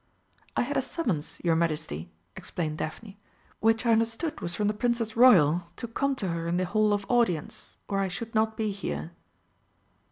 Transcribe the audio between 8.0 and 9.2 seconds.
should not be here."